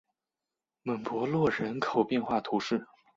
[0.81, 2.87] 蒙博洛人口变化图示